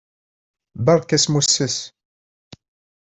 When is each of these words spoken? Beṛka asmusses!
Beṛka 0.85 1.13
asmusses! 1.15 1.77